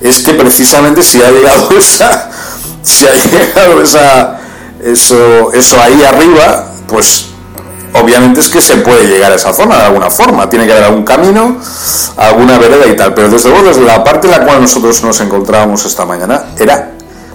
[0.01, 2.29] es que precisamente si ha llegado esa,
[2.81, 4.39] si ha llegado esa,
[4.83, 7.27] eso, eso ahí arriba, pues
[7.93, 10.85] obviamente es que se puede llegar a esa zona de alguna forma, tiene que haber
[10.85, 11.57] algún camino,
[12.17, 15.19] alguna vereda y tal, pero desde luego desde la parte en la cual nosotros nos
[15.21, 16.91] encontrábamos esta mañana era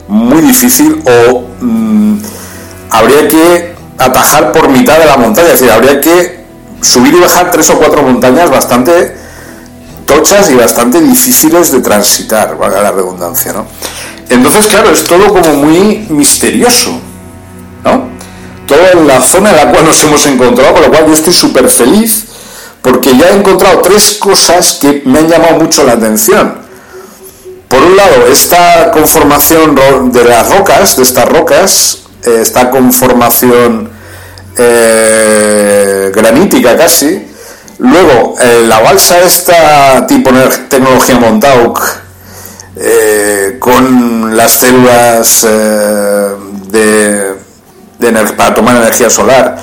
[0.08, 2.18] muy difícil o mmm,
[2.90, 6.35] habría que atajar por mitad de la montaña, es decir, habría que
[6.86, 9.16] subir y bajar tres o cuatro montañas bastante
[10.06, 13.66] tochas y bastante difíciles de transitar, valga la redundancia, ¿no?
[14.28, 16.98] Entonces, claro, es todo como muy misterioso,
[17.84, 18.08] ¿no?
[18.66, 21.68] Toda la zona en la cual nos hemos encontrado, con lo cual yo estoy súper
[21.68, 22.24] feliz
[22.82, 26.54] porque ya he encontrado tres cosas que me han llamado mucho la atención.
[27.66, 29.74] Por un lado, esta conformación
[30.12, 33.90] de las rocas, de estas rocas, esta conformación
[34.58, 37.26] eh, granítica casi.
[37.78, 40.30] Luego, eh, la balsa esta tipo
[40.68, 41.80] tecnología Montauk,
[42.76, 46.28] eh, con las células eh,
[46.68, 47.34] de,
[48.36, 49.56] para tomar energía solar,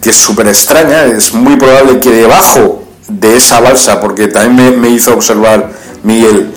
[0.00, 4.76] que es súper extraña, es muy probable que debajo de esa balsa, porque también me,
[4.76, 5.70] me hizo observar
[6.02, 6.52] Miguel,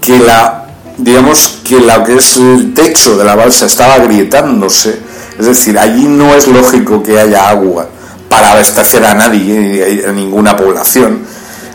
[0.00, 0.62] que la
[0.98, 5.00] digamos que lo que es el techo de la balsa estaba agrietándose,
[5.38, 7.86] es decir, allí no es lógico que haya agua
[8.28, 11.20] para abastecer a nadie, a ninguna población.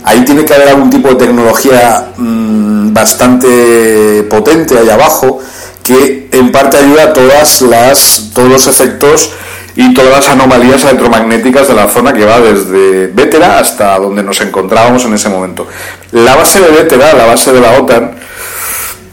[0.03, 5.39] Ahí tiene que haber algún tipo de tecnología mmm, bastante potente allá abajo
[5.83, 9.31] que en parte ayuda a todas las, todos los efectos
[9.75, 14.41] y todas las anomalías electromagnéticas de la zona que va desde Vétera hasta donde nos
[14.41, 15.67] encontrábamos en ese momento.
[16.11, 18.11] La base de Vétera, la base de la OTAN,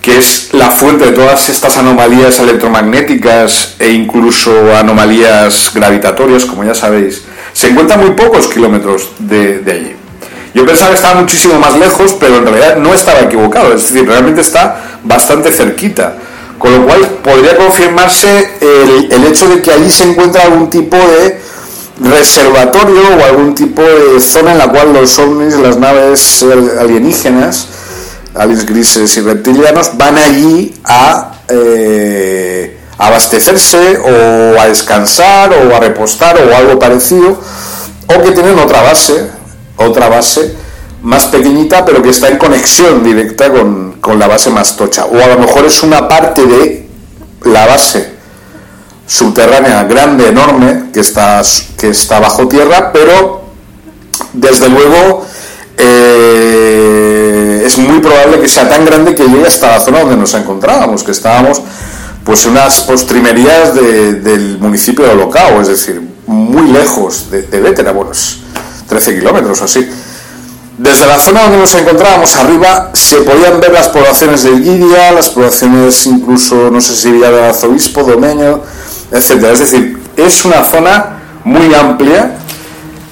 [0.05, 6.75] que es la fuente de todas estas anomalías electromagnéticas e incluso anomalías gravitatorias, como ya
[6.75, 7.23] sabéis,
[7.55, 9.97] se encuentra muy pocos kilómetros de, de, allí.
[10.53, 14.07] Yo pensaba que estaba muchísimo más lejos, pero en realidad no estaba equivocado, es decir,
[14.07, 16.19] realmente está bastante cerquita.
[16.59, 20.99] Con lo cual podría confirmarse el, el hecho de que allí se encuentra algún tipo
[20.99, 21.41] de
[22.03, 26.45] reservatorio o algún tipo de zona en la cual los ovnis, las naves
[26.79, 27.69] alienígenas,
[28.35, 36.37] aliens grises y reptilianos van allí a eh, abastecerse o a descansar o a repostar
[36.39, 37.41] o algo parecido
[38.07, 39.31] o que tienen otra base
[39.77, 40.55] otra base
[41.03, 45.05] más pequeñita pero que está en conexión directa con, con la base más tocha.
[45.05, 46.89] O a lo mejor es una parte de
[47.45, 48.15] la base
[49.07, 51.43] subterránea grande enorme que está
[51.77, 53.45] que está bajo tierra pero
[54.33, 55.27] desde luego
[55.77, 56.44] eh,
[57.75, 61.03] es muy probable que sea tan grande que llegue hasta la zona donde nos encontrábamos,
[61.03, 61.61] que estábamos
[62.25, 67.61] pues en unas postrimerías de, del municipio de Olocao, es decir, muy lejos de, de
[67.61, 68.13] Vétera, bueno,
[68.89, 69.87] 13 kilómetros o así.
[70.79, 75.31] Desde la zona donde nos encontrábamos arriba se podían ver las poblaciones de Guidia, las
[75.31, 78.63] poblaciones incluso, no sé si Villa del Arzobispo, Domeño,
[79.13, 79.53] etcétera.
[79.53, 82.39] Es decir, es una zona muy amplia.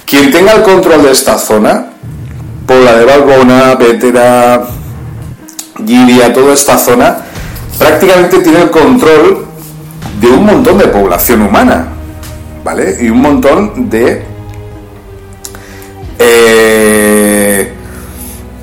[0.06, 1.91] Quien tenga el control de esta zona
[2.66, 4.62] Pobla de Balbona, Vétera,
[5.86, 7.18] Giria, toda esta zona,
[7.78, 9.46] prácticamente tiene el control
[10.20, 11.88] de un montón de población humana,
[12.64, 12.98] ¿vale?
[13.00, 14.24] Y un montón de,
[16.18, 17.72] eh,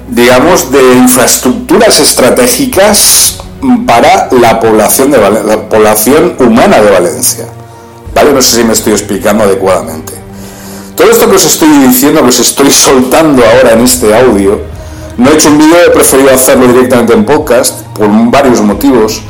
[0.07, 3.39] digamos, de infraestructuras estratégicas
[3.85, 7.45] para la población, de la población humana de Valencia,
[8.15, 8.31] ¿vale?
[8.31, 10.18] No sé si me estoy explicando adecuadamente.
[10.99, 14.59] Todo esto que os estoy diciendo, que os estoy soltando ahora en este audio,
[15.15, 19.21] no he hecho un vídeo, he preferido hacerlo directamente en podcast por varios motivos.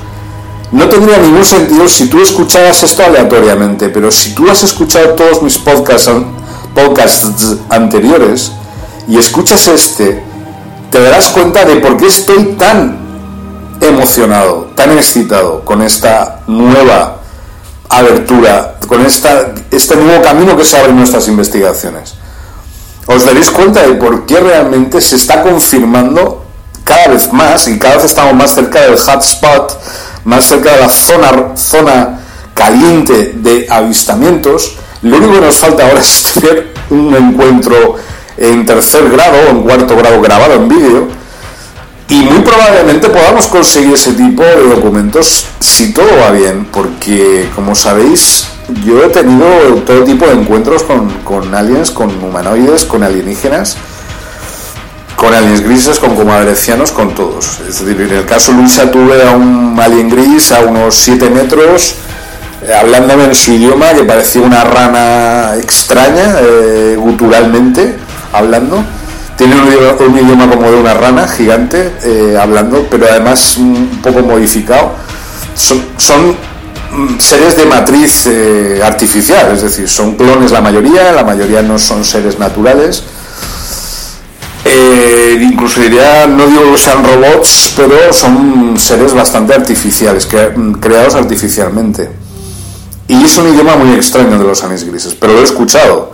[0.72, 5.44] No tendría ningún sentido si tú escucharas esto aleatoriamente, pero si tú has escuchado todos
[5.44, 6.10] mis podcasts
[6.74, 8.52] podcasts anteriores
[9.08, 10.24] y escuchas este,
[10.90, 12.98] te darás cuenta de por qué estoy tan
[13.80, 17.19] emocionado, tan excitado con esta nueva
[17.90, 22.16] abertura, con esta, este nuevo camino que se abre en nuestras investigaciones.
[23.08, 26.46] Os daréis cuenta de por qué realmente se está confirmando
[26.84, 29.80] cada vez más y cada vez estamos más cerca del hotspot,
[30.26, 32.20] más cerca de la zona, zona
[32.54, 34.76] caliente de avistamientos.
[35.02, 37.96] Lo único que nos falta ahora es tener un encuentro
[38.38, 41.19] en tercer grado o en cuarto grado grabado en vídeo
[42.10, 47.76] y muy probablemente podamos conseguir ese tipo de documentos si todo va bien, porque como
[47.76, 48.48] sabéis
[48.84, 49.46] yo he tenido
[49.86, 53.78] todo tipo de encuentros con, con aliens, con humanoides, con alienígenas,
[55.16, 57.60] con aliens grises, con comadrecianos, con todos.
[57.68, 61.96] Es decir, en el caso Luisa tuve a un alien gris a unos 7 metros,
[62.66, 67.96] eh, hablándome en su idioma, que parecía una rana extraña, eh, guturalmente
[68.34, 68.84] hablando.
[69.40, 74.92] Tiene un idioma, como de una rana gigante, eh, hablando, pero además un poco modificado.
[75.56, 76.38] Son,
[76.92, 78.30] mm, seres de matriz
[78.84, 83.04] artificial, es decir, son clones la mayoría, la mayoría no son seres naturales
[84.66, 90.28] eh, incluso diría, no digo que sean robots, pero son seres bastante artificiales,
[90.80, 92.10] creados artificialmente.
[93.08, 96.14] Y es un idioma muy extraño de los anis grises, pero lo he escuchado.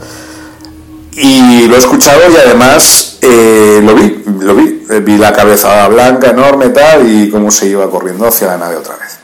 [1.16, 4.76] Y lo he escuchado y además eh, lo vi, lo vi.
[4.90, 8.78] Eh, vi la cabeza blanca, enorme, tal, y cómo se iba corriendo hacia la nave
[8.78, 9.18] otra vez.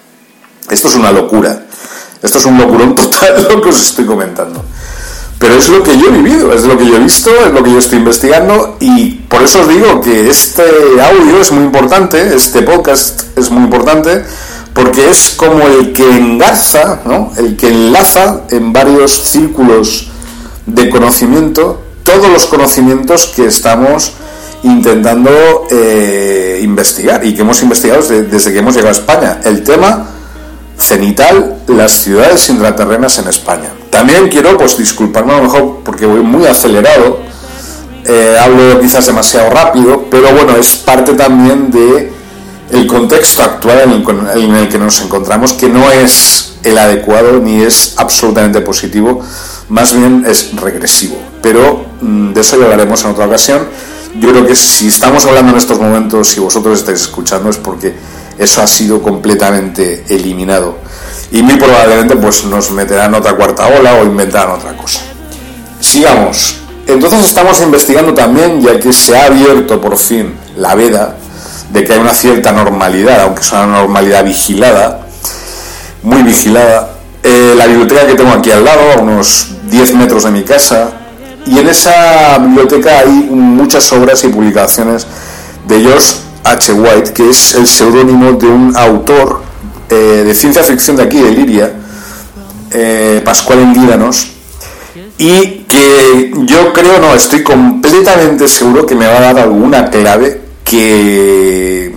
[0.69, 1.65] Esto es una locura.
[2.21, 4.63] Esto es un locurón total lo que os estoy comentando.
[5.37, 7.63] Pero es lo que yo he vivido, es lo que yo he visto, es lo
[7.63, 12.35] que yo estoy investigando y por eso os digo que este audio es muy importante,
[12.35, 14.23] este podcast es muy importante,
[14.75, 17.33] porque es como el que engarza, ¿no?
[17.37, 20.10] el que enlaza en varios círculos
[20.65, 24.13] de conocimiento todos los conocimientos que estamos
[24.63, 25.31] intentando
[25.69, 29.39] eh, investigar y que hemos investigado desde que hemos llegado a España.
[29.43, 30.07] El tema
[30.77, 33.69] cenital, las ciudades intraterrenas en España.
[33.89, 37.19] También quiero pues disculparme a lo mejor porque voy muy acelerado,
[38.05, 42.11] eh, hablo quizás demasiado rápido, pero bueno, es parte también de
[42.71, 44.03] el contexto actual
[44.35, 49.21] en el, que nos encontramos, que no es el adecuado ni es absolutamente positivo,
[49.69, 51.17] más bien es regresivo.
[51.41, 53.67] Pero mm, de eso ya hablaremos en otra ocasión.
[54.19, 57.93] Yo creo que si estamos hablando en estos momentos, si vosotros estáis escuchando, es porque
[58.37, 60.77] eso ha sido completamente eliminado
[61.31, 65.01] y muy probablemente pues nos meterán otra cuarta ola o inventarán otra cosa.
[65.79, 66.57] Sigamos.
[66.87, 71.17] Entonces estamos investigando también, ya que se ha abierto por fin la veda
[71.71, 75.07] de que hay una cierta normalidad, aunque es una normalidad vigilada,
[76.03, 76.89] muy vigilada,
[77.23, 80.91] eh, la biblioteca que tengo aquí al lado, a unos 10 metros de mi casa,
[81.45, 85.07] y en esa biblioteca hay muchas obras y publicaciones
[85.67, 86.73] de George H.
[86.73, 89.41] White, que es el seudónimo de un autor
[89.89, 91.71] eh, de ciencia ficción de aquí, de Liria,
[92.71, 94.27] eh, Pascual Enguídanos,
[95.17, 100.50] y que yo creo, no, estoy completamente seguro que me va a dar alguna clave
[100.71, 101.93] que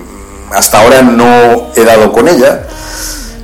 [0.51, 2.66] hasta ahora no he dado con ella,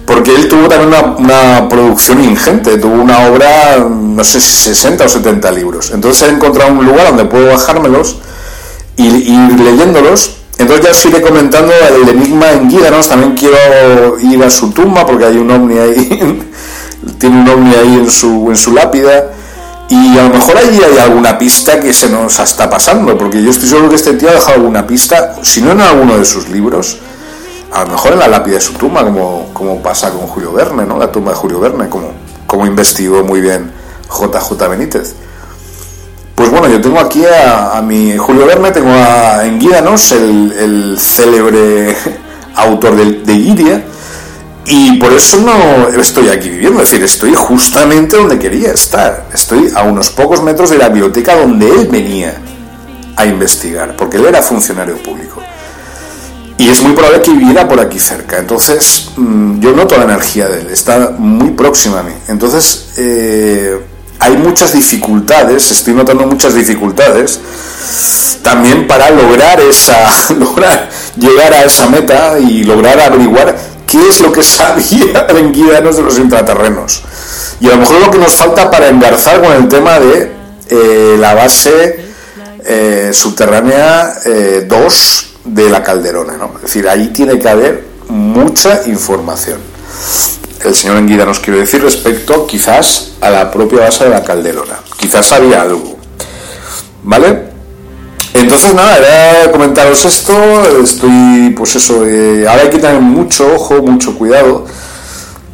[0.04, 5.08] porque él tuvo también una, producción ingente, tuvo una obra, no sé si 60 o
[5.08, 5.92] 70 libros.
[5.94, 8.18] Entonces he encontrado un lugar donde puedo bajármelos
[8.96, 10.38] y ir leyéndolos.
[10.58, 15.06] Entonces ya os iré comentando el enigma en Guídanos, también quiero ir a su tumba
[15.06, 16.42] porque hay un ovni ahí,
[17.18, 19.30] tiene un ovni ahí en su, en su lápida
[19.90, 23.50] y a lo mejor allí hay alguna pista que se nos está pasando, porque yo
[23.50, 26.48] estoy seguro que este tío ha dejado alguna pista, si no en alguno de sus
[26.48, 26.98] libros,
[27.72, 30.86] a lo mejor en la lápida de su tumba, como, como pasa con Julio Verne,
[30.86, 30.96] ¿no?
[30.96, 32.12] La tumba de Julio Verne, como,
[32.46, 33.72] como investigó muy bien
[34.08, 35.16] JJ Benítez.
[36.36, 41.96] Pues bueno, yo tengo aquí a, mi Julio Verne, tengo a Enguídanos, el, el célebre
[42.54, 43.84] autor de, de Iria,
[44.72, 49.26] y por eso no estoy aquí viviendo, es decir, estoy justamente donde quería estar.
[49.34, 52.40] Estoy a unos pocos metros de la biblioteca donde él venía
[53.16, 55.42] a investigar, porque él era funcionario público.
[56.56, 58.38] Y es muy probable que viviera por aquí cerca.
[58.38, 62.12] Entonces, mm, yo noto la energía de él, está muy próxima a mí.
[62.28, 63.76] Entonces, eh,
[64.20, 67.40] hay muchas dificultades, estoy notando muchas dificultades
[68.42, 73.56] también para lograr esa lograr llegar a esa meta y lograr averiguar
[73.90, 77.02] qué es lo que sabía Guídanos de los intraterrenos.
[77.60, 80.32] Y a lo mejor lo que nos falta para engarzar con el tema de
[80.68, 82.04] eh, la base
[82.64, 86.36] eh, subterránea 2 eh, de la calderona.
[86.36, 86.52] ¿no?
[86.56, 89.70] Es decir, ahí tiene que haber mucha información
[90.64, 94.78] el señor Enguida nos quiere decir respecto quizás a la propia base de la calderona.
[94.96, 95.98] Quizás había algo.
[97.02, 97.49] ¿Vale?
[98.40, 100.32] Entonces, nada, era comentaros esto.
[100.82, 104.64] Estoy, pues eso, eh, ahora hay que tener mucho ojo, mucho cuidado.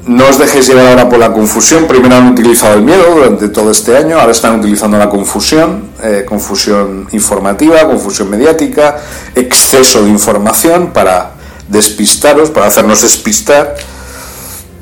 [0.05, 1.87] No os dejéis llevar ahora por la confusión.
[1.87, 6.25] Primero han utilizado el miedo durante todo este año, ahora están utilizando la confusión, eh,
[6.29, 8.99] confusión informativa, confusión mediática,
[9.35, 11.33] exceso de información para
[11.69, 13.75] despistaros, para hacernos despistar.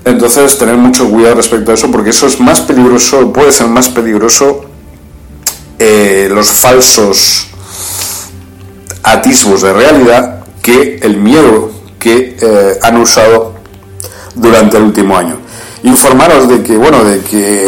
[0.04, 3.88] Entonces, tener mucho cuidado respecto a eso, porque eso es más peligroso, puede ser más
[3.88, 4.66] peligroso
[5.78, 7.48] eh, los falsos
[9.04, 13.54] atisbos de realidad que el miedo que eh, han usado
[14.34, 15.36] durante el último año.
[15.82, 17.66] Informaros de que, bueno, de que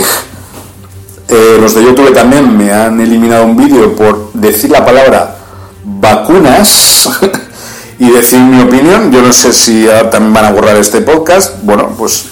[1.28, 5.36] eh, los de YouTube también me han eliminado un vídeo por decir la palabra
[5.84, 7.08] vacunas
[7.98, 9.12] y decir mi opinión.
[9.12, 11.62] Yo no sé si también van a borrar este podcast.
[11.62, 12.26] Bueno, pues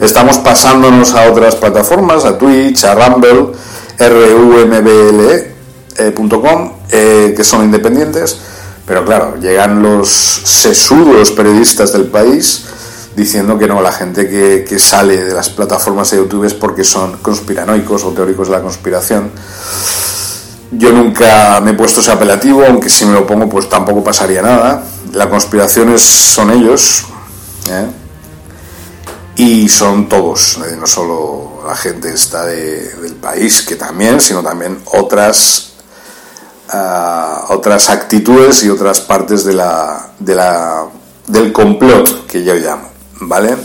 [0.00, 3.52] estamos pasándonos a otras plataformas, a Twitch, a Rumble,
[3.98, 5.55] rumble.com,
[5.98, 8.38] eh, que son independientes.
[8.86, 12.64] Pero claro, llegan los sesudos periodistas del país
[13.16, 17.16] diciendo que no, la gente que, sale de las plataformas de YouTube es porque son
[17.16, 19.30] conspiranoicos o teóricos de la conspiración.
[20.70, 24.42] Yo nunca me he puesto ese apelativo, aunque si me lo pongo pues tampoco pasaría
[24.42, 24.84] nada.
[25.14, 27.06] La conspiración son ellos
[27.70, 27.86] ¿eh?
[29.36, 34.78] y son todos, eh, no solo la gente está del país, que también, sino también
[34.84, 35.72] otras
[37.48, 40.84] otras actitudes y otras partes de la, de la,
[41.26, 42.88] del complot que yo llamo,
[43.20, 43.56] ¿vale?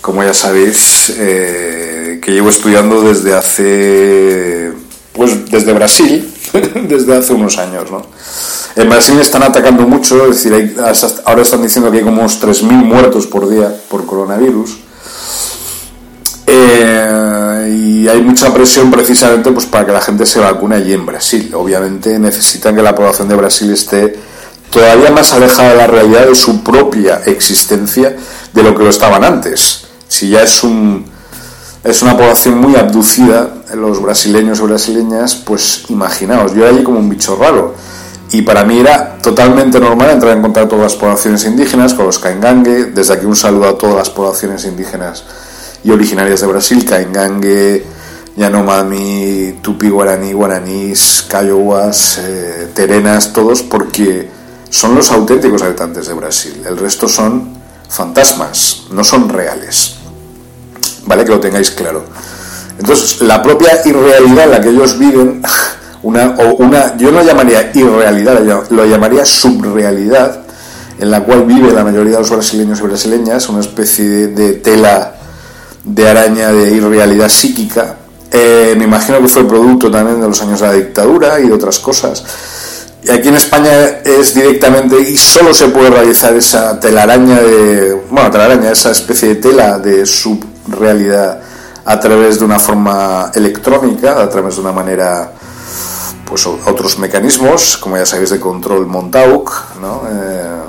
[0.00, 4.72] Como ya sabéis, eh, que llevo estudiando desde hace,
[5.12, 6.32] pues desde Brasil,
[6.88, 8.02] desde hace unos años, ¿no?
[8.74, 10.76] En Brasil están atacando mucho, es decir,
[11.26, 14.78] ahora están diciendo que hay como unos 3.000 muertos por día por coronavirus.
[16.46, 17.41] Eh,
[17.72, 21.52] y hay mucha presión precisamente pues, para que la gente se vacune allí en Brasil.
[21.54, 24.14] Obviamente necesitan que la población de Brasil esté
[24.70, 28.14] todavía más alejada de la realidad de su propia existencia
[28.52, 29.86] de lo que lo estaban antes.
[30.06, 31.10] Si ya es un
[31.82, 37.00] es una población muy abducida, los brasileños y brasileñas, pues imaginaos, yo era allí como
[37.00, 37.74] un bicho raro.
[38.30, 42.18] Y para mí era totalmente normal entrar en contacto con las poblaciones indígenas, con los
[42.18, 42.84] caingangue.
[42.84, 45.24] Desde aquí un saludo a todas las poblaciones indígenas
[45.84, 47.84] y originarias de Brasil, Caingangue,
[48.36, 54.28] Yanomami, Tupi Guaraní, Guaranís, Cayowas, eh, Terenas, todos porque
[54.70, 56.62] son los auténticos habitantes de Brasil.
[56.66, 57.54] El resto son
[57.88, 59.96] fantasmas, no son reales.
[61.04, 61.24] ¿Vale?
[61.24, 62.04] Que lo tengáis claro.
[62.78, 65.42] Entonces, la propia irrealidad en la que ellos viven,
[66.02, 70.42] una, o una, yo no llamaría irrealidad, lo llamaría subrealidad,
[70.98, 75.16] en la cual vive la mayoría de los brasileños y brasileñas, una especie de tela
[75.84, 77.96] de araña de irrealidad psíquica.
[78.30, 81.78] Eh, me imagino que fue producto también de los años de la dictadura y otras
[81.78, 82.24] cosas.
[83.04, 83.72] Y aquí en España
[84.04, 89.34] es directamente y solo se puede realizar esa telaraña de, bueno, telaraña, esa especie de
[89.36, 91.40] tela de subrealidad
[91.84, 95.32] a través de una forma electrónica, a través de una manera,
[96.24, 100.02] pues otros mecanismos, como ya sabéis, de control Montauk, ¿no?
[100.08, 100.62] Eh,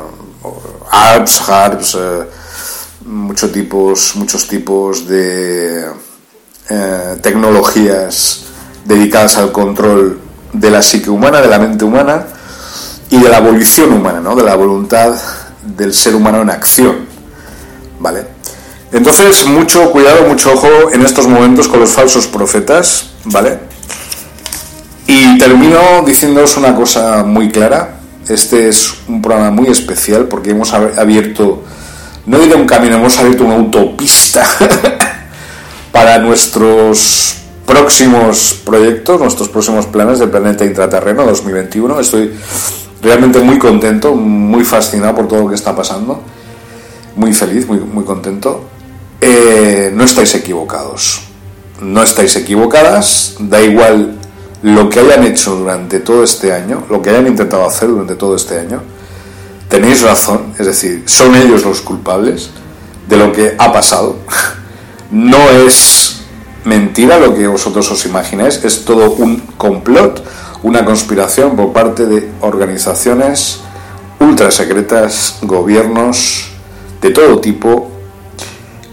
[0.90, 2.24] ARPS, HARPS, eh,
[3.14, 5.86] muchos tipos, muchos tipos de
[6.70, 8.46] eh, tecnologías
[8.86, 10.20] dedicadas al control
[10.52, 12.26] de la psique humana, de la mente humana
[13.10, 14.36] y de la evolución humana, ¿no?
[14.36, 15.14] de la voluntad
[15.64, 17.14] del ser humano en acción.
[18.00, 18.26] ¿Vale?
[18.92, 23.58] Entonces, mucho cuidado, mucho ojo en estos momentos con los falsos profetas, ¿vale?
[25.08, 28.00] Y termino diciéndoos una cosa muy clara.
[28.28, 31.64] Este es un programa muy especial porque hemos abierto
[32.26, 34.46] no diré un camino, hemos abierto una autopista
[35.92, 42.00] para nuestros próximos proyectos, nuestros próximos planes del planeta intraterreno 2021.
[42.00, 42.32] Estoy
[43.02, 46.22] realmente muy contento, muy fascinado por todo lo que está pasando,
[47.16, 48.66] muy feliz, muy, muy contento.
[49.20, 51.22] Eh, no estáis equivocados,
[51.82, 54.18] no estáis equivocadas, da igual
[54.62, 58.36] lo que hayan hecho durante todo este año, lo que hayan intentado hacer durante todo
[58.36, 58.82] este año
[59.74, 62.52] tenéis razón, es decir, son ellos los culpables
[63.08, 64.18] de lo que ha pasado.
[65.10, 66.22] No es
[66.64, 70.24] mentira lo que vosotros os imagináis, es todo un complot,
[70.64, 73.60] una conspiración por parte de organizaciones
[74.20, 76.50] ultra secretas, gobiernos
[77.00, 77.92] de todo tipo,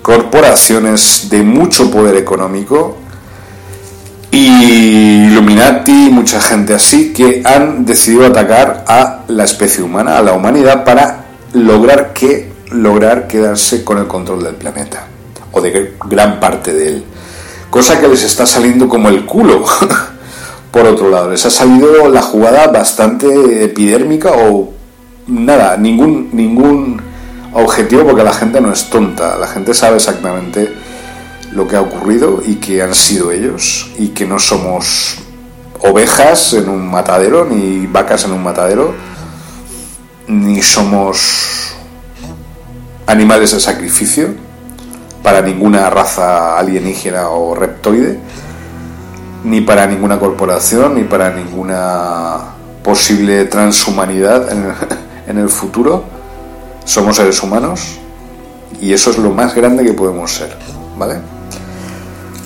[0.02, 2.96] corporaciones de mucho poder económico
[4.30, 10.32] y Illuminati, mucha gente así, que han decidido atacar a la especie humana, a la
[10.32, 15.06] humanidad, para lograr que lograr quedarse con el control del planeta
[15.50, 17.04] o de gran parte de él.
[17.68, 19.64] Cosa que les está saliendo como el culo,
[20.70, 24.72] por otro lado, les ha salido la jugada bastante epidérmica o
[25.26, 27.02] nada, ningún, ningún
[27.52, 30.72] objetivo porque la gente no es tonta, la gente sabe exactamente
[31.52, 35.18] lo que ha ocurrido y que han sido ellos y que no somos
[35.80, 38.94] ovejas en un matadero ni vacas en un matadero
[40.28, 41.74] ni somos
[43.06, 44.28] animales de sacrificio
[45.22, 48.18] para ninguna raza alienígena o reptoide
[49.44, 52.38] ni para ninguna corporación, ni para ninguna
[52.82, 54.50] posible transhumanidad
[55.26, 56.04] en el, futuro.
[56.84, 57.98] Somos seres humanos
[58.80, 60.56] y eso es lo más grande que podemos ser,
[60.98, 61.16] ¿vale?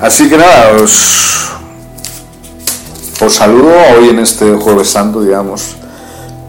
[0.01, 1.51] Así que nada, os,
[3.21, 5.77] os saludo hoy en este jueves santo, digamos,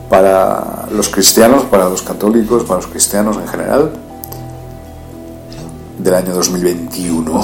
[0.10, 3.92] para los cristianos, para los católicos, para los cristianos en general,
[6.00, 7.44] del año 2021.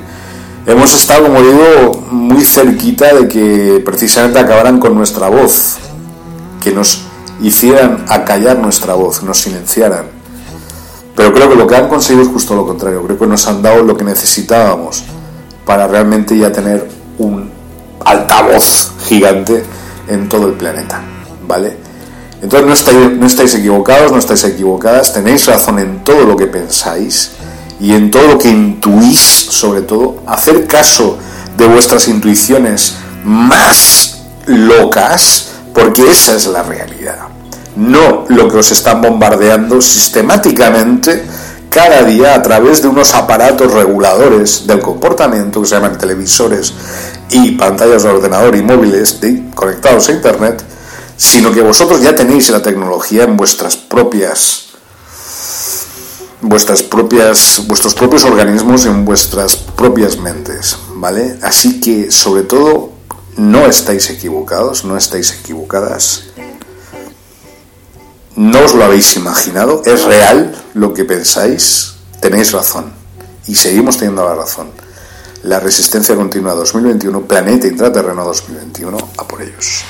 [0.66, 5.76] hemos estado, como digo, muy cerquita de que precisamente acabaran con nuestra voz,
[6.62, 7.02] que nos
[7.40, 10.15] hicieran acallar nuestra voz, nos silenciaran.
[11.16, 13.62] Pero creo que lo que han conseguido es justo lo contrario, creo que nos han
[13.62, 15.02] dado lo que necesitábamos
[15.64, 16.88] para realmente ya tener
[17.18, 17.50] un
[18.04, 19.64] altavoz gigante
[20.08, 21.00] en todo el planeta,
[21.48, 21.78] ¿vale?
[22.42, 26.46] Entonces no estáis, no estáis equivocados, no estáis equivocadas, tenéis razón en todo lo que
[26.46, 27.30] pensáis
[27.80, 31.18] y en todo lo que intuís, sobre todo, hacer caso
[31.56, 32.94] de vuestras intuiciones
[33.24, 37.35] más locas, porque esa es la realidad.
[37.76, 41.24] No lo que os están bombardeando sistemáticamente
[41.70, 46.72] cada día a través de unos aparatos reguladores del comportamiento que se llaman televisores
[47.30, 49.20] y pantallas de ordenador y móviles
[49.54, 50.62] conectados a Internet,
[51.16, 54.66] sino que vosotros ya tenéis la tecnología en vuestras propias
[56.40, 61.38] vuestras propias, vuestros propios organismos en vuestras propias mentes, ¿vale?
[61.42, 62.92] Así que, sobre todo,
[63.36, 66.24] no estáis equivocados, no estáis equivocadas.
[68.36, 72.92] No os lo habéis imaginado, es real lo que pensáis, tenéis razón
[73.46, 74.68] y seguimos teniendo la razón.
[75.44, 79.84] La resistencia continua 2021, planeta intraterreno 2021, a por ellos.